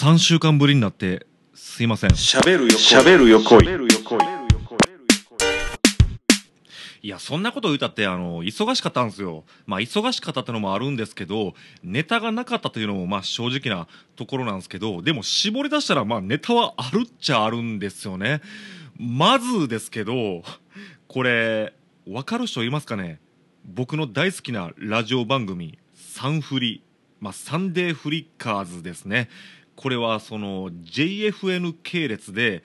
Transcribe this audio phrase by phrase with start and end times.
[0.00, 2.10] 3週間ぶりになってすいません。
[2.10, 3.66] 喋るよ喋るよ恋。
[7.02, 9.42] いやそんなこと言うたってあの忙しかったんですよ。
[9.66, 18.40] まあ忙しかったってのもあるんですけどネタがなかったというのもまあ正直なところなんですけどでも絞り出したらまあネタはあるっちゃあるんですよね。
[18.96, 20.44] まずですけど
[21.08, 21.74] これ
[22.06, 23.18] 分かる人いますかね？
[23.64, 26.84] 僕の大好きなラジオ番組「サンフリ」
[27.20, 29.28] まあ、サンデーフリッカーズですね
[29.78, 32.64] これはその JFN 系列で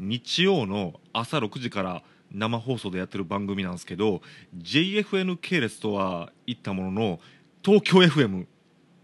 [0.00, 2.02] 日曜の朝6時から
[2.32, 4.22] 生放送でやってる番組なんですけど
[4.58, 7.20] JFN 系列とは言ったものの
[7.64, 8.46] 東京 FM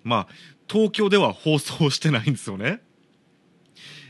[0.03, 0.29] まあ
[0.67, 2.81] 東京では放送してないんですよね。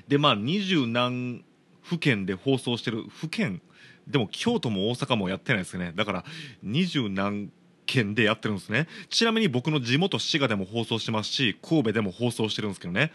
[0.09, 1.45] でまあ二十何
[1.83, 3.61] 府県で放送してる府県。
[4.07, 5.93] でも京都も大阪もやってないですよね。
[5.95, 6.25] だから
[6.63, 7.51] 二十何
[7.89, 8.87] 県でやってるんですね。
[9.09, 13.11] ちなみに僕の地元滋賀でも放送してますし神戸でも放送してるんですけどね。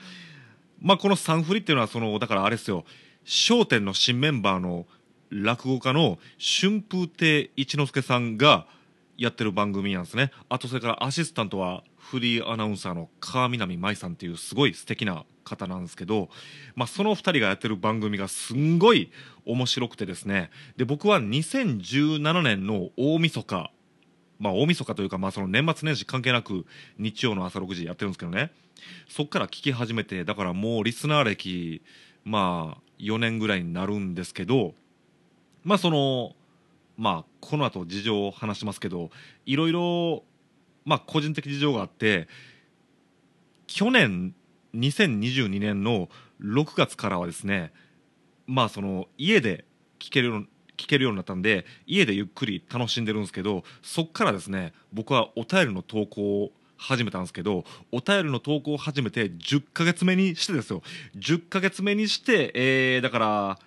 [0.82, 2.84] まあこのサンフリっていうのはそのだからあれですよ
[3.49, 4.85] 『笑点』の新メンバーの
[5.29, 8.68] 落語家の春風亭一之輔さんが
[9.18, 10.32] やってる番組なんですね。
[10.49, 16.29] あとそれからアシスタントはフリーアナウンサーの川南舞さんっていうすごい素敵な方なんですけど、
[16.76, 19.12] まあ、その2人がやってる番組がすんごい
[19.46, 20.49] 面白くてですね。
[20.77, 23.71] で僕は2017年の大晦日
[24.39, 26.65] まあ大晦日というか、まあ、その年末年始関係なく
[26.98, 28.51] 日曜の朝6時やってるんですけどね。
[29.07, 31.81] そっから聞き始めてだからもうリスナー歴
[32.26, 34.73] まあ4年ぐらいになるんですけど
[35.63, 36.35] まあその
[36.98, 39.09] まあこの後事情を話しますけど
[39.45, 40.23] いろいろ
[40.85, 42.27] まあ個人的事情があって
[43.67, 44.35] 去年
[44.76, 46.09] 2022年の
[46.41, 47.71] 6月からはですね
[48.48, 49.65] まあその家で
[49.99, 60.82] 聞けるよう聞けるようになったんで家でゆっくり楽しんでるんですけどそっからですね僕はお便りの投稿を始めたんですけどお便りの投稿を始めて10ヶ月目にしてですよ。
[61.18, 63.60] 10ヶ月目にして、えー、だから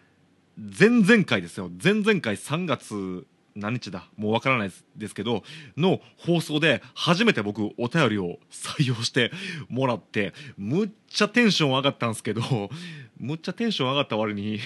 [0.56, 1.70] 前々回ですよ。
[1.82, 4.06] 前々回3月何日だ？
[4.16, 5.42] もうわからないですですけど
[5.78, 9.32] の放送で初めて僕お便りを採用して
[9.70, 12.42] もらってむっちゃテンション上がったんですけど
[13.18, 14.60] むっちゃテンション上がった割に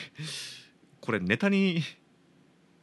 [1.01, 1.83] これネタに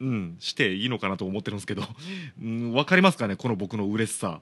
[0.00, 1.82] うんしていいのかなと思ってるんですけど、
[2.42, 4.40] うん、分かりますかねこの僕の嬉しさ。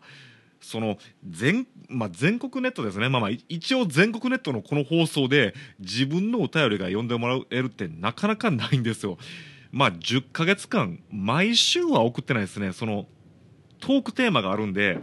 [0.59, 9.19] その全,、まあ、全国ネットですね、まあ、まあ一応全国ネットのこの放送で自分のお便りが読んでもらえるってなかなかないんですよ。
[9.71, 12.73] まあ10ヶ月間毎週は送ってないですね。
[12.73, 13.07] その
[13.81, 14.99] トークテーマがあるんで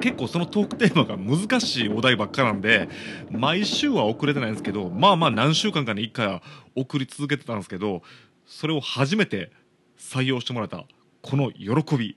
[0.00, 2.88] 結構そのトークテーマが難しいお題ばっかなんで
[3.30, 6.42] 毎週は送れてないんですけどまあまあ何週間かに1回は
[6.74, 8.02] 送り続けてたんですけど
[8.46, 9.52] それを初めて
[10.00, 10.84] 採用してもらった
[11.22, 12.16] この喜び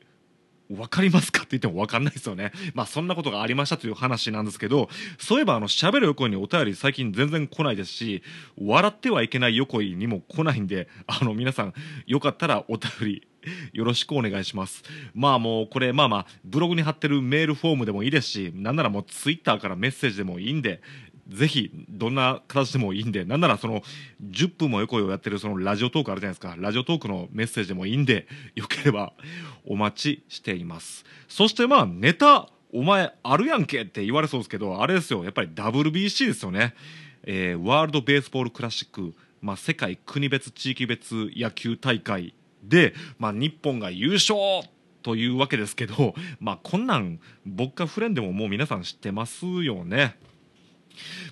[0.70, 2.52] 分かりますかって言っても分かんないですよね。
[2.74, 8.24] まあそんなことがありましたという話なんですけど、そういえばあの喋る横にお便り最近全然来ないですし、
[8.58, 11.74] 笑ってはいけない横井にも来ないんで、あの皆さん
[12.08, 13.28] よかったらお便り
[13.74, 14.84] よろしくお願いします。
[15.14, 20.82] まあもうこれまあまあブログに貼ってるメールフォームでもいいですし、なんならもうツイッターからメッセージでもいいんで、
[21.28, 23.82] ぜひどんな形でもいいんでなんならその
[24.24, 26.56] 10分も横をやってるそのラジオトークあるじゃないですか。
[26.58, 29.14] ラジオトークのメッセージでもいいんで よければ
[29.66, 31.06] お待ちしています。
[31.28, 35.24] そしてまあネタお前あるやんけって言われそうですけどあれですよ。
[35.24, 36.76] やっぱり WBC ですよね、
[37.24, 42.34] えー、ワールド・ベースボール・クラシック、まあ、世界国別地域別野球大会
[42.64, 44.36] で、まあ、日本が優勝
[45.04, 50.16] というわけですけど、まあ、こんなん僕がフレンでももう皆さん知ってますよね。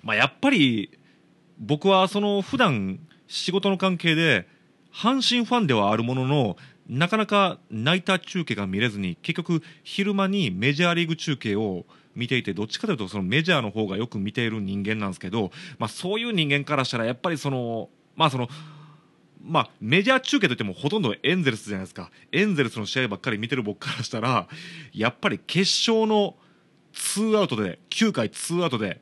[0.04, 0.98] まあ、やっぱり
[1.60, 4.48] 僕はその普段仕事の関係で
[4.94, 6.58] 阪神ファンではあるものの
[6.88, 11.86] なかなかナイター中継が見れずに結局昼間にメジャーリーグ中継を
[12.16, 18.50] 見ていてどっちかというとそのメジャーの方がよく見ている人間なんですけど、まあ、そういう人間からしたらやっぱりそのまあその
[19.44, 22.12] まあ、メジャー中継といってもほとんどエンゼルスじゃないですか。
[22.32, 24.48] エンゼルスの試合ばっかり見てる僕からしたら
[24.94, 26.36] やっぱり決勝の
[26.94, 29.02] ツーアウトで9回ツーアウトで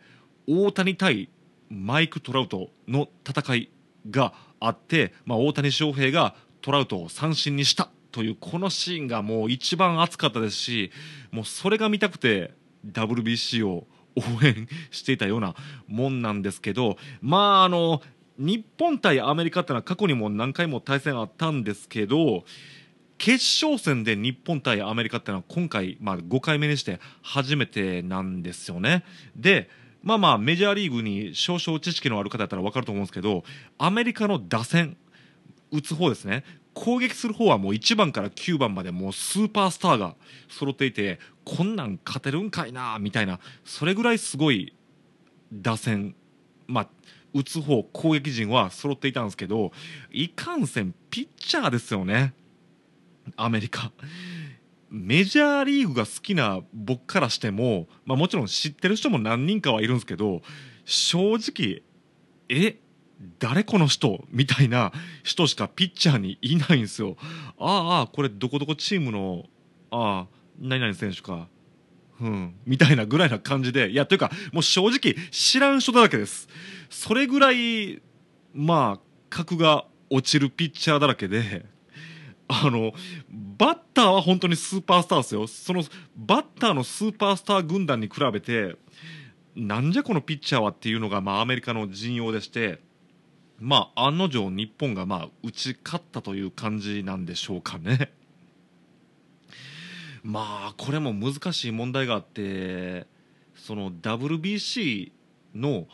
[0.52, 1.30] 大谷対
[1.70, 3.70] マイク・トラウトの戦い
[4.10, 10.92] があって、まあ、大谷翔平がトラウトを三振にしたというこのシーンがもう一番熱かったですし
[11.32, 12.56] もうそれが見たくて
[12.88, 13.86] WBC を
[14.16, 15.54] 応援していたような
[15.88, 18.02] もんなんですけどまああの
[18.40, 22.44] 日本対アメリカってのは過去にも何回も対戦あったんですけど
[23.20, 29.04] 決勝戦で日本対アメリカってのは今回、まあ、5回目にして初めてなんですよね。
[29.36, 29.70] で
[30.02, 33.44] まあまあメジャーリーグに少々知識のある方だったら分かると思うんですけど
[33.78, 34.98] アメリカの打線
[35.72, 36.44] 打つ方ですね。
[36.74, 40.16] 攻撃する方はもう1番から9番までもうスーパースターが
[40.48, 44.74] 揃っていてこんなん勝てるんかいなみたいなそれぐらいすごい
[45.52, 46.16] 打線
[46.68, 46.88] まあ
[47.34, 49.72] 打つ方攻撃陣は揃っていたんですけど
[50.12, 52.34] いかんせんピッチャーですよね。
[53.36, 53.92] アメリカ。
[54.90, 60.42] メジャーリーグが好きな僕からしても、まあ、もちろん知ってる人も何人かはいるんですけど
[60.86, 61.84] 正直
[62.50, 62.78] え
[63.38, 64.24] 誰この人？
[64.30, 64.94] みたいな
[65.24, 67.18] 人しかピッチャーにいないんですよ。
[67.60, 69.44] ああ、これどこどこチームの、
[69.92, 70.28] ああ、
[70.58, 71.50] 何々選手か。
[72.22, 76.48] うん、みたいなぐらいな感じで、いや、というか、もう正直知らん人だらけです。
[76.90, 78.02] それぐらい、
[78.54, 79.00] まあ、
[79.30, 81.66] 格が落ちるピッチャーだらけで、
[82.52, 82.94] あの、
[83.30, 85.46] バッターは本当にスーパースターですよ。
[85.46, 85.84] その、
[86.18, 88.76] バッターのスーパースター軍団に比べて、
[89.56, 92.80] なんじゃこのピッチャーはっていうのが、まあ、アメリカの陣容でして、
[93.60, 98.12] まあ、案の定日本が、まあ、打ち勝ったという感じなんでしょうかね。
[100.24, 103.06] まあ、これも難しい問題があって、
[103.54, 105.12] その WBC
[105.54, 105.88] の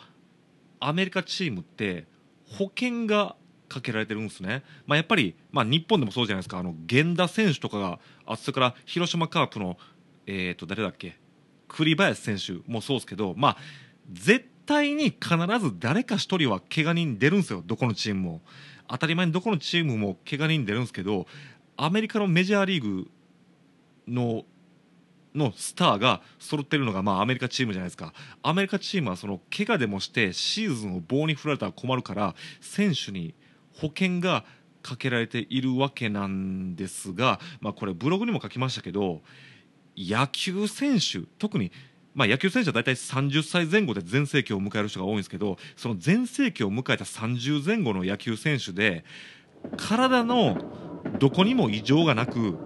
[0.79, 2.07] アメリカチームって
[2.47, 3.35] 保険が
[3.67, 6.59] かけられてるんですね、まあ、やっぱり、まあ、日本でもそうじゃないですか。
[6.59, 9.77] あの源田選手とかがあそれから広島カープの、
[10.27, 11.17] えー、と誰だっけ？
[11.67, 13.57] 栗林選手もそうですけど、まあ、
[14.11, 17.63] 絶対に必ず誰か1人は怪我人出るんですよ。
[17.65, 18.41] どこのチームも。
[18.87, 21.25] 当たり前にどこのチームも怪我人出るんですけど
[21.75, 23.09] アメリカのメジャーリーグ
[24.07, 24.43] の
[25.33, 28.13] のスターが揃ってるのがまあアメリカチームじゃないですか。
[28.43, 33.33] アメリカチームはその怪我でもしてシーズンを棒に振られたら困るから選手に
[33.75, 34.43] 保険が
[34.81, 39.21] かけられているわけなんですが、まあ、これブログにも書きましたけど
[39.97, 41.71] 野球選手特に
[42.15, 49.03] まあ、野球選手は大体30歳前後で全盛期を迎える人が多いんですけどその全盛期を迎えた30前後の野球選手で
[49.75, 50.57] 体の
[51.19, 52.57] どこにも異常がなく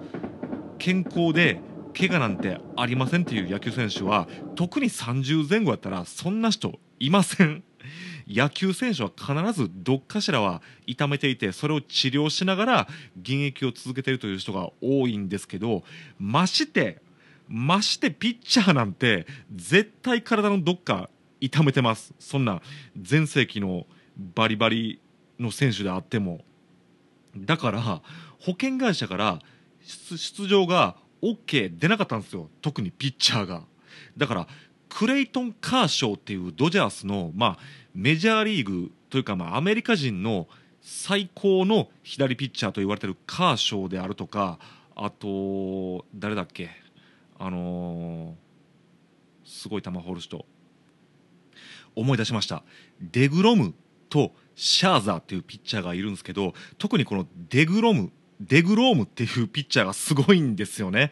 [0.78, 1.62] 健康で
[1.98, 7.64] 怪我なんてありませんっていう野球選手は特に30前後やったらそんな人いません。
[8.28, 12.88] 野球選手は必ずどっかしらは痛めていてそれを治療しながら
[13.20, 15.84] 現役を続けているという人が多いんですけど
[16.20, 17.02] まして
[17.50, 21.10] ましてピッチャーなんて絶対体のどっか
[21.42, 22.14] 痛めてます。
[22.20, 22.62] そんな
[23.00, 23.88] 全盛期の
[24.36, 25.02] バリバリ
[25.40, 26.42] の選手であっても。
[27.36, 29.40] だから保険会社から
[29.82, 32.50] 出場が OK 出なかったんですよ。
[32.62, 33.64] 特にピッチャーが。
[34.16, 34.48] だから
[34.90, 37.58] クレイトン・カーショーっていうドジャースの、まあ、
[37.94, 40.48] メジャーリーグというか、まあ、アメリカ人の
[40.82, 44.60] 最高の左ピッチャーと言われているカーショーであるとか
[44.96, 46.70] あと誰だっけ？
[47.38, 50.46] あのー、すごい球放る人。
[51.96, 52.64] 思い出しました。
[53.02, 53.74] デグロム
[54.10, 58.12] とシャーザーっていうピッチャーがいるんですけど特にこのデグロム
[58.42, 61.12] デグロームっていうピッチャーがすごいんですよね。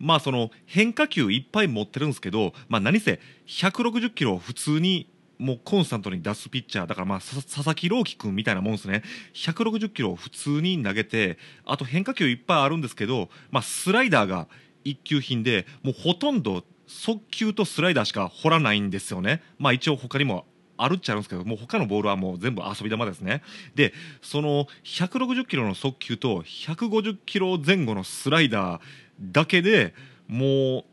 [0.00, 5.08] まあその変化球いっぱい持ってるんですけど、まあ、何せ160キロを普通に
[5.38, 9.02] もうコンスタントに出すピッチャーだからまあ佐々木朗希君みたいなもんですね
[9.34, 14.48] 160キロを普通に投げてあと変化球いっぱいあるんですけど、まあ、スライダーが
[14.84, 19.42] 一級品でもうほとんど速球とスライダーしか掘らないんですよね。
[19.58, 20.44] まあ一応他にも
[20.76, 23.42] あるっちゃあるんですけどもう他のボールはもう全部遊び球ですね
[23.74, 23.92] で
[24.22, 28.80] その160キロの速球と150キロ前後のスライダー
[29.20, 29.94] だけで
[30.28, 30.84] もう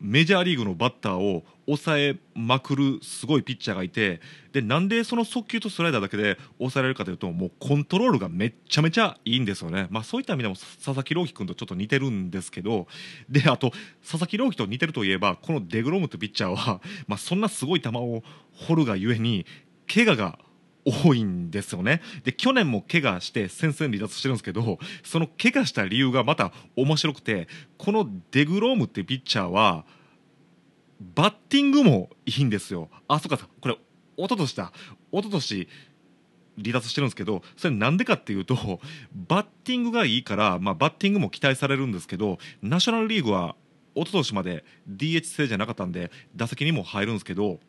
[0.00, 4.20] メジャーリーグのバッターを抑えまくるすごいピッチャーがいて
[4.52, 12.86] でなんでその速球とスライダーだけで抑えられるかというともうコントロールがめちゃめちゃいいんですよね、まあ、そういった意味でも佐々木朗希君とちょっと似てるんですけど
[13.28, 18.22] であと佐々木朗希と似てるといえばこのデグロムというピッチャーは、まあ、そんなすごい球を
[18.54, 19.44] 掘るがゆえに
[19.92, 20.38] 怪我が
[20.90, 22.02] 多いんですよね。
[22.24, 29.84] で去年も怪我して戦線離脱してるんですけどその怪我した理由がまた面白くてこのデグロームってピッチャーは
[31.14, 32.88] バッティングもいいんですよ。
[33.06, 33.76] あそうかこれ
[34.16, 34.72] 一昨年だ。
[35.12, 35.68] 一昨年
[36.62, 38.80] 離脱してるんですけどそれなんでかっていうと
[39.14, 43.54] バッティングがいいから、まあ、バッティングも期待されるんですけどナショナルリーグは
[43.94, 47.60] 一昨年まで DH 制じゃなかったんで打席にも入るんですけど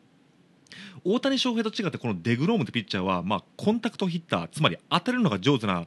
[1.04, 5.86] 大谷翔平と違ってこのデグロームってピッチャーは、まあ、コンタクトヒッターつまり当てるのが上手な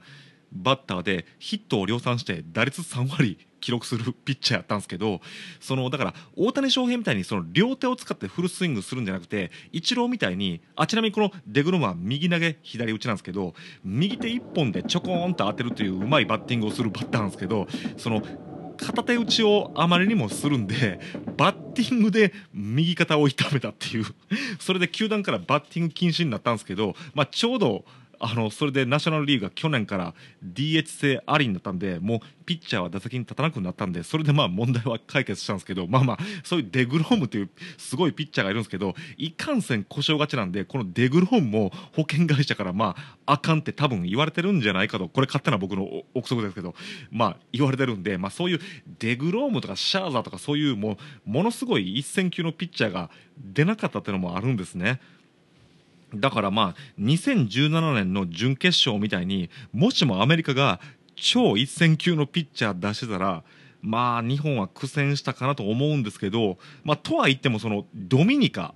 [0.52, 5.22] バッターでヒットを量産して打率3割記録するピッチャーやったんですけど
[5.62, 13.54] そのだから大谷翔平みたいにその両手を使ってフルスイングするんじゃなくてイチローみたいにあちなみにこのデグロムは右投げ左打ちなんですけど
[13.86, 18.22] 右手1本でちょこんと当てるといううまいバッティングをするバッターなんですけどその
[18.78, 21.00] 片手打ちをあまりにもするんで
[21.38, 24.06] バッティングで右肩を痛めたっていう。
[24.60, 27.86] それで球団からバッティング禁止になったんですけど、まあ、ちょうど
[28.20, 30.14] あのそれでナショナルリーグが去年から
[30.46, 46.76] DH 制ありになったんでもうピッチャーは打席に立たなくなったんでそれでまあ問題は解決したんですけどまあまあそういうデグロームというすごいピッチャーがいるんですけどいかんせん故障がちなんでこのデグロームも保険会社からまああかんって多分言われてるんじゃないかとこれ勝手な僕の憶測ですけど
[47.12, 48.60] まあ言われてるんでまあそういう
[49.00, 55.00] デグロームとかシャーザーとかそういうもうものすごい一戦級のピッチャーが出なかったっていうのもあるんですね。
[56.14, 60.80] だからまあ2017年の準決勝みたいにもしもアメリカが
[61.16, 63.44] 超一戦級のピッチャー出してたら
[63.82, 68.74] まあ日本は苦戦したかなと思うんですけど、まあ、とはいってもそのドミニカ。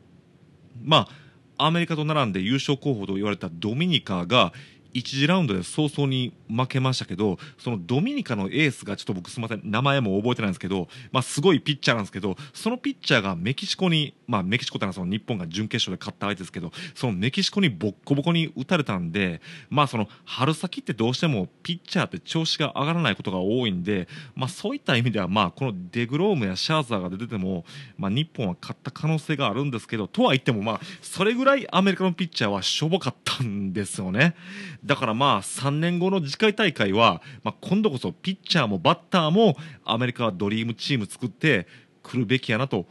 [0.83, 4.53] まあアメリカと並んで優勝候補と言われたドミニカが
[4.93, 27.65] 1次ラウンドで早々に負けましたけどそのドミニカのエースがちょっと僕すみません名前も覚えてないんですけど、まあ、すごいピッチャーなんですけどそのピッチャーがメキシコに、まあ、メキシコってのはその日本が準決勝で勝った相手ですけどそのメキシコにボッコボコに打たれたんで、まあ、その春先ってどうしてもピッチャーって調子が上がらないことが多いんで、まあ、そういった意味では、まあ、このデグロームやシャーザーが出てても、
[27.97, 34.35] まあ、日本は勝った可能性があるんですけどとは言っても、まあ、それぐらいアメリカのピッチャーはしょぼかったんですよね。
[34.83, 41.65] だからまあ3年後の次回大会は、まあ、今度こそピッチャーもバッターもアメリカはドリームチーム作って
[42.03, 42.85] くるべきやなと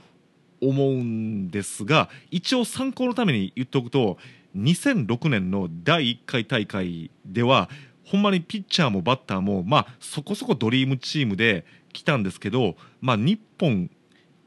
[0.60, 4.18] 思うんですが一応参考のために言っておくと
[4.56, 7.70] 2006年の第1回大会では
[8.04, 13.88] ほんまにピッチャーもバッターも、まあ、そこそこドリームチームで来たんですけど、まあ、日本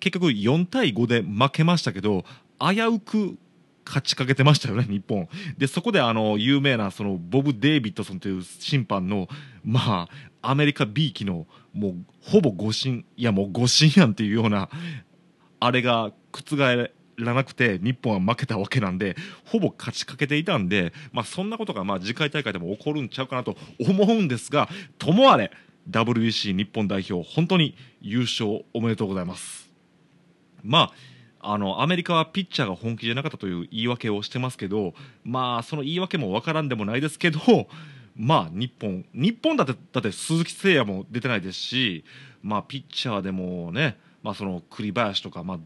[0.02, 2.26] 結局4対5で負けましたけど
[2.60, 3.38] 危うく
[3.90, 5.28] 勝ちかけてましたよね、日本。
[5.58, 9.28] で、そこであの、有名な、その、ボブ・デイビッドソンという審判の、
[9.66, 10.08] ま
[10.42, 14.70] あ、アメリカ B 期の、もう、ほぼ誤審、いやもう誤審やんっていうような、
[15.60, 16.56] あれが覆
[17.18, 24.70] らなくて、日本は負けたわけなんで、ほぼ勝ちかけていたんで、まあ、そんなことが、まあ、次回大会でも起こるんちゃうかなと思うんですが、
[25.00, 25.52] ともあれ、
[25.90, 29.68] WBC 日本代表、本当に優勝おめでとうございます。
[30.64, 30.92] まあ、
[31.42, 34.94] あのアメリカはピッチャーが本気じゃなかったという言い訳をしてますけど、
[35.24, 37.40] まあ、その言い訳も分からんでもないですけど、
[38.16, 42.04] まあ、日本、日本だってだって鈴木誠也も出てないですし、
[42.44, 45.60] まあ、ピッチャーでもね、まあ、その栗林とか、まあ、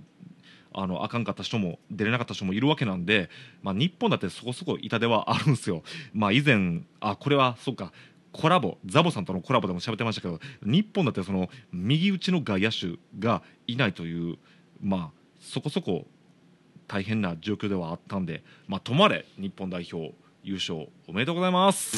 [0.74, 3.30] あのあかんかった人も出れなかった人もいるわけなんで、
[3.62, 5.84] まあ、日本だってそこそこ痛手はあるんですよ。
[6.13, 7.92] まあ、以前あこれはそうか
[8.32, 14.38] コラボザボさんとのコラボでも喋ってましたけど日本だってその右打ちの外野手がいないという
[14.82, 16.07] まあそこそこ
[16.88, 21.97] 大変な状況ではあったんで、まあ、とまれ日本代表優勝おめでとうございます。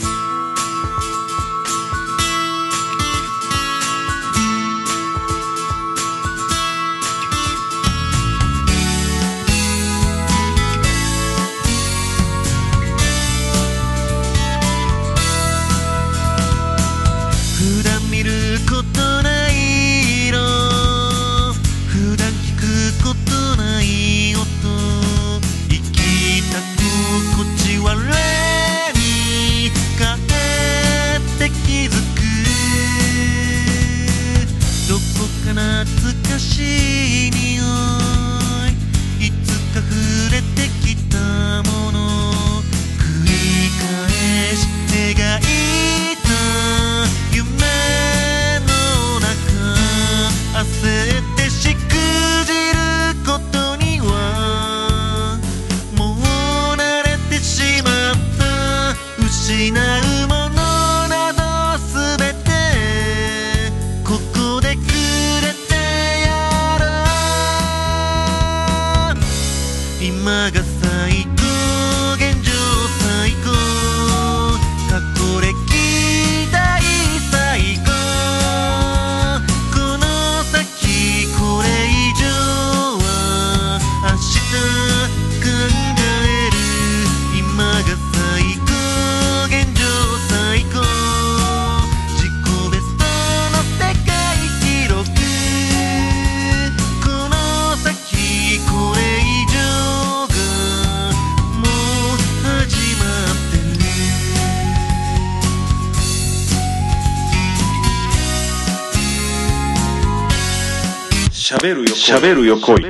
[111.56, 112.84] 喋るよ喋るよ恋。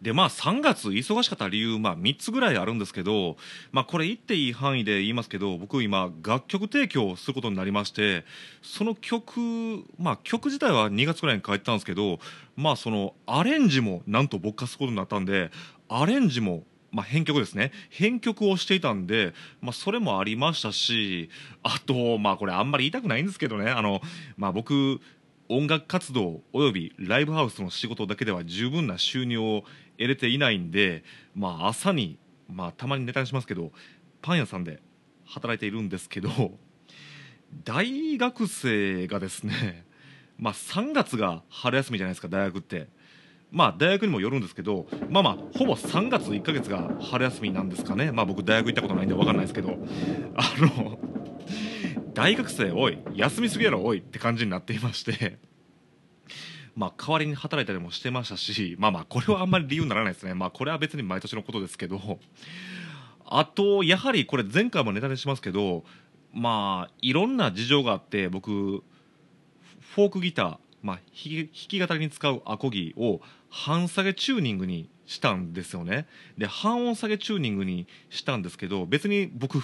[0.00, 3.36] でまあ3月忙しかった理由、まあ、3つぐらいあるんですけど、
[3.70, 8.24] まあ、これ言っていい範囲で言いますけど僕今楽曲提供することになりまして
[8.62, 9.40] その曲、
[9.98, 12.20] まあ、曲自体は2月ぐらいに書いてたんですけど、
[12.56, 15.50] まあ、そのアレンジもなんと僕がすることになったんで
[15.90, 17.72] アレンジもまあ、編曲ですね。
[17.90, 21.28] 編曲をしていたんで、まあ、それもありましたし
[21.62, 23.70] あとまあこれあんまり言いたくないんですけどね。
[23.70, 24.00] あの、
[24.36, 25.00] まあ、僕
[25.48, 29.64] 音楽活動およびライブハウスの仕事だけでは十分な収入を
[29.96, 33.72] 得れていないんで、まあ、朝に、まあ、たまにネタにしますけど
[34.20, 34.80] パン屋さんで
[35.24, 36.30] 働いているんですけど
[37.64, 39.84] 大学生がですね、
[40.36, 42.88] まあ、3月が春休みじゃないですか大学って。
[43.50, 49.78] まあ大学にもよるんですけどまあまあほぼ3月1か月が春休みなんですかねまあ僕大学行ったことないんで分かんないですけど
[50.36, 50.98] あの
[52.18, 55.38] 大学生おい休みすぎやろおいって感じになっていまして
[56.74, 60.34] まあ代わりに働いたりもしてましたしまあまあこれはあんまり理由にならないですね。
[60.34, 62.18] まあこれは別に毎年のことですけど
[63.24, 65.84] あとやはりこれ前回もネタにしますけど
[66.34, 73.20] まあいろんな事情があって僕フォークギターまあ、弾き弾き語りに使うアコギを
[73.50, 76.06] 半下げチューニングにしたんですよね。
[76.36, 79.58] で半音下げチューニングにしたんですけど別に僕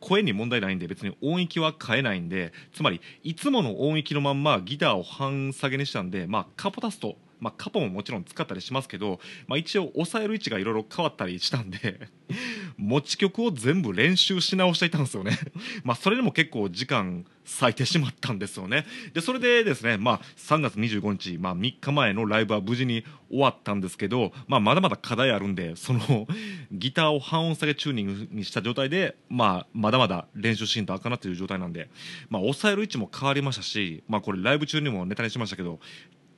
[0.00, 12.08] 声に問題ないんで別に音域は変えないんでつまりいつもの音域のまんまギターを半下げにしたんでまあカポタストまあ、カポももちろん使ったりしますけど、まあ、一応押さえる位置がいろいろ変わったりしたんで
[12.78, 15.36] 持ち曲を全部練習し直していたんですよね。
[15.82, 17.26] まあそれでも結構時間
[17.60, 18.86] 割いてしまったんですよね。
[19.14, 26.28] でそれでですね、まあ、3月25日、まあ、3日前のライブは無事に終わったんですけど、まあ、まだまだ課題あるんでその
[26.70, 31.88] ギターを半音下げチューニングにした状態で、まあ、まだまだ練習しんとあかなっていう状態なんで、
[32.28, 35.80] まあ、抑える位置も変わりましたし、まあ、これライブ中にもネタにしましたけど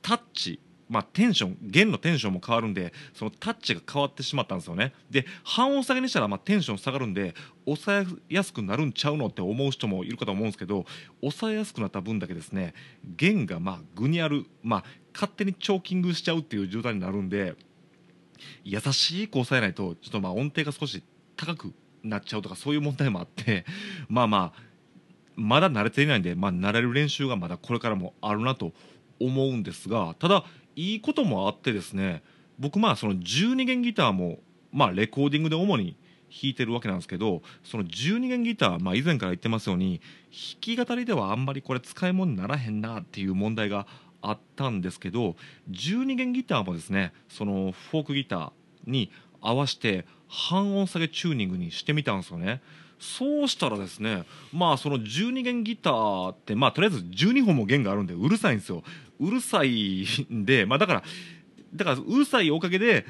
[0.01, 0.59] タッチ
[0.91, 4.93] まあ、テンション弦のテンションも変わるんでそのタッチが変わってしまったんですよね。
[5.09, 7.33] で半音下げにしたらまあテンション下がるんで
[7.63, 10.85] 抑えやすくなるんちゃうのって思う人もいるかと思うんですけど
[11.21, 12.73] 抑えやすくなった分だけですね
[13.05, 14.83] 弦がまあ具にある、まあ、
[15.13, 17.55] 勝手にチョーキングしちゃうっていう状態になるんで
[18.65, 21.03] 優しく抑えないとちょっとまあ音程が少し
[21.37, 23.65] 高くなっちゃうとかそういう問題もあって
[24.09, 24.71] まあまあ
[25.35, 28.73] まだ慣れていないんで、まあ、慣れる練習がまだこれからもあるなと
[29.19, 30.43] 思うんですがただ
[30.75, 32.23] いいこともあってですね
[32.59, 34.39] 僕まあその12弦ギターも
[34.71, 35.95] まあレコーディングで主に
[36.31, 39.99] 弾いてるわけなんですけどその12弦ギター、まあ、以前から言ってますように
[40.31, 43.85] 弾き語りではあんまりこれ使い物にならへんなっていう問題が
[44.21, 45.35] あったんですけど
[45.69, 48.51] 12弦ギターもですねそのフォークギター
[48.87, 52.61] に合わせて半音下げチューニングにしてみたんですよね。
[52.99, 58.83] そうしたらですねまあその12弦ギターってまあとりあえず12本も弦があるんでうるさいんですよ
[59.21, 61.03] うるさいんでまあだから
[61.73, 63.05] だからうるさいおかげで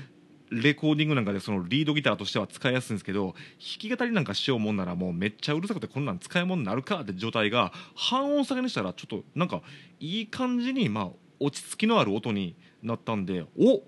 [0.52, 3.34] レコーディングなんかでそのリードギターとしては使いやすいんですけど弾
[3.80, 9.62] き語りなんかしようもんならもうめっちゃうるさくてこんなん使い物になるかって状態が半音下げにしたらちょっとなんか
[10.02, 13.82] いい感じにまあ落ち着きのある音になったんでお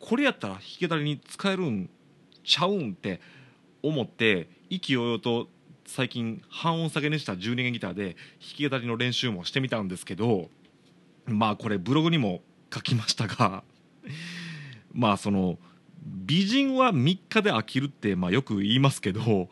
[0.00, 1.88] これやったら弾き語りに使えるん
[2.44, 3.20] ちゃうんって
[3.82, 5.48] 思って意気揚々と
[5.86, 10.50] 最近半音下げにした12弦ギターで弾き語りの練習もしてみたんですけど
[11.28, 12.40] まあこれブログにも
[12.72, 13.62] 書きましたが
[14.92, 15.58] まあその
[16.04, 19.48] 美人は3日で飽きるってまあよく言いますけど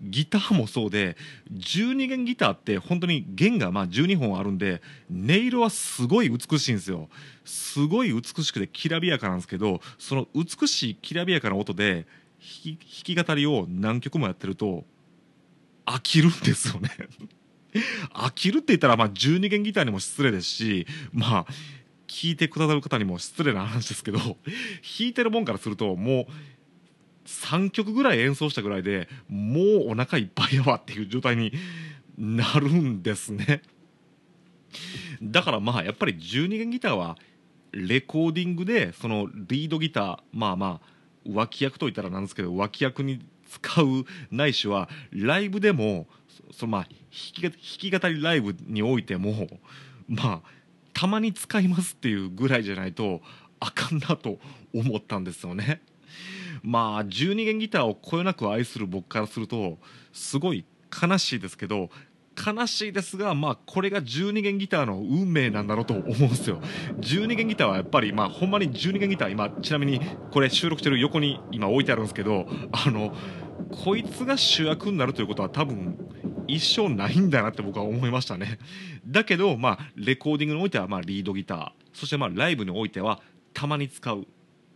[0.00, 1.16] ギターもそうで
[1.52, 7.08] 12弦ギターって本当に弦がまあ12本あるんで音色はすごい美しいんですよ。
[7.44, 12.06] すごい美しくてきらびやかなんですけどその美しいきらびやかな音で
[12.38, 14.84] 弾き弾き語りを何曲もやってると
[15.84, 16.90] 飽きるんですよね。
[18.14, 21.52] 飽きるって言ったらまあ12弦ギターにも失礼ですしまあ
[22.06, 24.36] 聴いてくださる方にも失礼な話ですけど弾
[25.00, 26.26] いてるもんからするともう
[27.26, 31.52] 3曲ぐらい演奏したぐらいでもうお腹いっぱいやわっていう状態に
[32.16, 33.62] なるんですね。
[35.22, 37.16] だからまあやっぱり12弦ギターは
[37.72, 40.88] レコーディングでそのリードギターまあまあ
[41.30, 46.06] 脇役といったらなんですけど脇役に使うないしはライブでも
[46.52, 49.48] そのまあ弾き弾き語りライブにおいても
[50.08, 50.48] まあ
[50.92, 53.20] たまに使いますっていうぐらいじゃないと
[53.60, 54.38] あかんなと
[54.74, 55.82] 思ったんですよね。
[56.62, 59.78] まあ12弦ギターをこよなく愛する僕からすると
[60.12, 60.64] すごい
[61.02, 61.90] 悲しいですけど
[62.38, 66.60] 悲しいですが、まあ、これが12弦ギターの運命なんだろうと思うんですよ。
[67.00, 73.12] 12弦ギターはやっぱり、まあ、ほんまに12弦ギター、今、ちなみにこれ収録してる横に今置いてあるんですけど、あの、
[73.84, 75.98] こいつが主役になるということは多分、
[76.48, 78.58] 一生ないんだなって僕は思いましたね。
[79.06, 83.20] だけど、まあ、レコーディングにおいては、まあ、リードギター、そして、まあ、ライブにおいては、
[83.52, 84.26] たまに使う。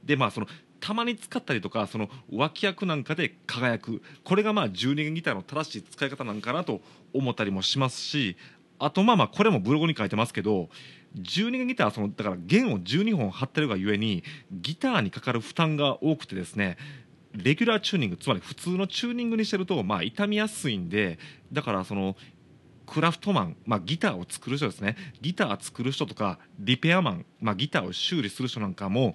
[0.05, 0.47] で、まあ、その、
[0.83, 6.81] たまに使ったりとかその脇役なんかで輝くこれがまあ12弦ギターの正しい使い方なんかなと
[7.15, 8.37] 思ったりもしますし
[8.81, 10.69] あとまあまあこれもブログに書いてますけど
[11.17, 16.77] 12弦ギターはそのだから弦を12本張ってるがゆえにギターにかかる負担が多くてですね
[17.35, 21.19] レギュラーチューニングつまり普通のチューニングにしてるとまあ傷みやすいんで
[21.53, 22.17] だからその
[22.87, 24.97] クラフトマン、まあ、ギターを作る人ですね。
[25.23, 29.15] ギター作る人とかリペアマン、まあ、ギターを修理する人なんかも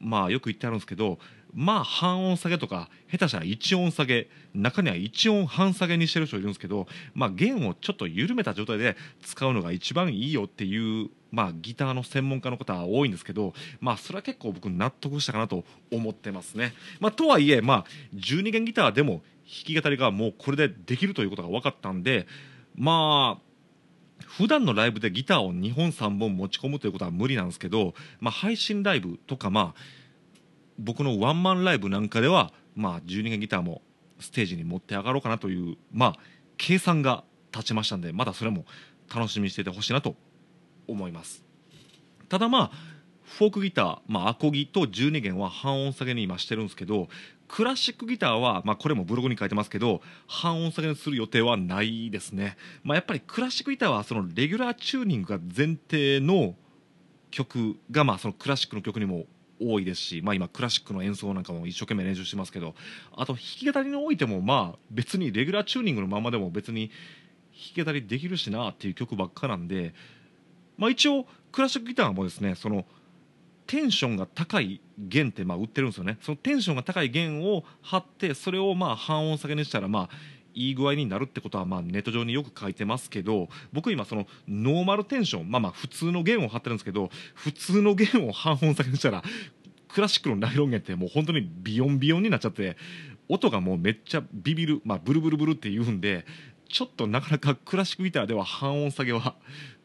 [0.00, 1.18] まあよく言ってあるんですけど
[1.54, 16.74] まあ半音下げとか下手したら1音下げ中には1音半下げにしてる人いるんですけど、まあ、弦をちょっと緩めた状態で使うのが一番いいよっていう、まあ、ギターの専門家の方は多いんですけど、まあ、それは結構僕納得したかなと思ってますね。
[17.00, 17.84] まあ、とはいえ、まあ、
[18.14, 22.26] 12弦ギターでも弾き語りがもうこれでできるということが分かったんで
[22.74, 23.42] まあ
[24.26, 29.80] 普段のライブでギターを2本3本持ち込むということは無理なんですけど、まあ、配信ライブとか、まあ、
[30.78, 33.82] 僕のワンマンライブなんかでは、まあ、12弦ギターも
[34.20, 36.16] ステージに持って上がろうかなという、まあ、
[36.56, 38.64] 計算が立ちましたんでまだそれも
[39.14, 40.14] 楽しみにしててほしいなと
[40.88, 41.44] 思います。
[42.28, 42.92] ただまあ
[43.24, 47.08] フォークギター、まあ、アコギと12弦は半音下げに今してるんですけど
[47.48, 56.54] クラシックギターは、まあ、これもブログに書いてますけど半音下げにする予定はないですね、まあ、やっぱりクラシックギターはそのレギュラーチューニングが前提の
[57.30, 59.24] 曲が、まあ、そのクラシックの曲にも
[59.70, 62.74] 多いですし、まあ、今クラシックの演奏なんかも一生懸命練習してますけど
[63.12, 66.90] あと弾き語りにおいてもまあ別にレギュラーチューニングのままでも別に
[67.76, 69.94] 弾き語りできるしなっていう曲ばっかなんで、
[70.76, 72.84] まあ、一応クラシックギターもですねその
[73.66, 76.18] テンションが高い弦ってまあ売ってるんですよね。
[76.20, 80.08] そのテンションが高い弦を張ってそれをまあ半音下げにしたらまあ
[80.54, 89.22] いい具合になるってことはまあネット上によく書いてますけど僕今そのノーマルテンションまあまあ普通の弦を張ってるんですけど普通の弦を半音下げにしたら
[89.88, 92.76] クラシックのナイロン弦ってもう本当にビヨンビヨンになっちゃって
[93.28, 96.24] 音がもうめっちゃビビる、まあ、ブルブルブルって言うんで
[96.68, 99.34] ちょっとなかなかクラシックギターでは半音下げは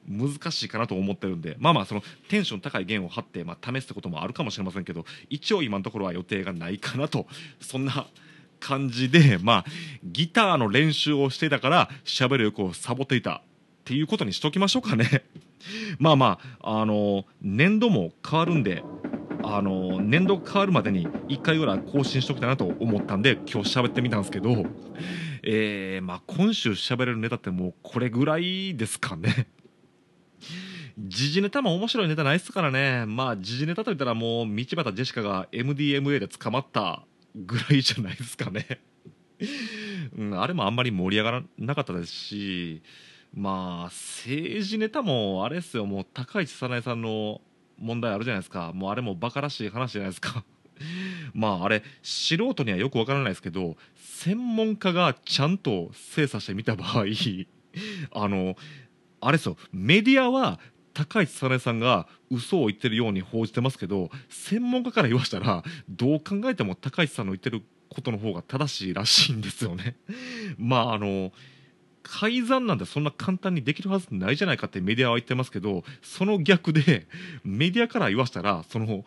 [0.07, 7.27] 難しいかなと思ってるんでまあまあそのテンション高い弦を張って、まあ、試すってこともあるかもしれませんけど一応今のところは予定がないかなと
[7.59, 8.07] そんな
[8.59, 9.65] 感じでまあ
[10.03, 13.41] ギターの練習をしてたから喋る欲をサボっていたっ
[13.85, 15.23] ていうことにしときましょうかね
[15.99, 18.83] まあまああの年度も変わるんで
[19.43, 24.65] あの年度変わるまでに1回ぐらい更新しときたいなと思ったんで今日喋ってみたんですけど、
[25.43, 29.47] えーまあ、今週喋れるネタってもうこれぐらいですかね。
[30.97, 37.03] 時事ネタも面白いネタないっすからねまあ時事ネタといったらもう道端ジェシカが MDMA で捕まった
[37.45, 38.79] ぐらいじゃないですかね、
[40.17, 42.81] うん、あれもあんまり盛り上がらなかったですし
[43.33, 45.85] まあ政治ネタもあれっすよ。
[45.85, 47.41] もう高市早苗さんの
[47.77, 48.71] 問題あるじゃないですか。
[48.73, 50.43] もうあれもバカらしい話じゃないですか。
[51.33, 57.05] まああれ素人にはよくわからないですけど専門家がちゃんと精査してみた場合
[58.13, 58.55] あの
[59.19, 59.57] あれですよ。
[59.71, 60.59] メディアは
[60.97, 69.95] 高市早苗さんが嘘を言ってるように報じてますけど専門家から言わしたらどう考えても高市さんの言ってることの方が正しいらしいんですよね。
[70.57, 71.31] まああの
[72.01, 77.05] 改ざんなんてそんな簡単にできるはずないじゃないかってメディアは言ってますけどその逆で
[77.43, 79.03] メディアから言わしたらその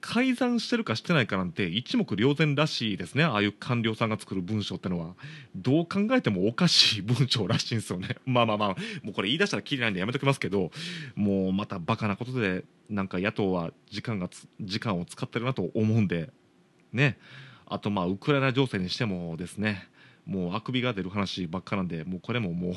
[0.00, 3.24] 改ざんしてるかしてないかなんて一目瞭然らしいですね。
[3.24, 5.14] ああいう官僚さんが作る文章ってのは。
[5.54, 8.16] どう考えてもおかしい文章らしいんですよね。
[8.24, 8.68] まあまあまあ。
[9.02, 10.70] もうこれ言い出したらきりないんでやめときますけど
[11.14, 14.28] もうまたバカなことでなんか野党は時間が
[14.60, 16.30] 時間を使ってるなと思うんで
[16.92, 17.18] ね。
[17.66, 19.88] あとまあウクライナ情勢にしてもですね。
[20.26, 22.74] もうあくびが出る話ばっかなんでもうこれももう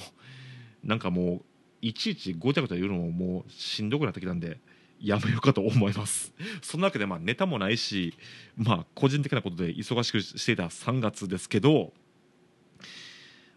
[0.83, 1.41] なんかもう
[1.81, 4.57] いちいちごちゃごちゃ言うのももうしんどくなってきたんで
[5.03, 6.33] やめようかと思います。
[6.63, 8.15] そんなわけでまあネタもないし
[8.55, 11.93] まあ個人的なことで忙しくしていた3月ですけど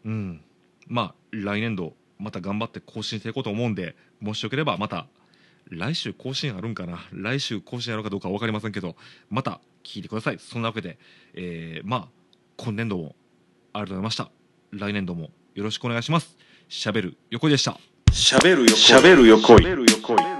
[0.04, 0.42] うん。
[0.88, 5.06] まあ来年度また頑張って更新していこうと思うんでもしよければまた
[5.68, 6.98] 来週更新あるんかな？
[7.12, 8.96] 来週更新あるかどうか分かりませんけど
[9.30, 10.38] また聞いてください。
[10.38, 10.98] そんなわけで、
[11.34, 12.08] えー、まあ
[12.56, 13.16] 今年度も
[13.72, 14.30] ありがとうございました。
[14.72, 16.36] 来年度もよろしくお願いします。
[16.68, 17.78] しゃべる横井でした。
[18.12, 18.76] しゃべる横井。
[18.76, 19.58] しゃべる横
[20.14, 20.35] 井。